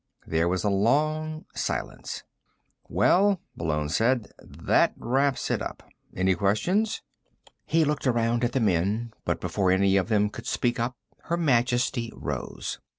[0.25, 2.23] There was a long silence.
[2.89, 5.83] "Well," Malone said, "that about wraps it up.
[6.15, 7.03] Any questions?"
[7.67, 11.37] He looked around at the men, but before any of them could speak up Her
[11.37, 12.79] Majesty rose.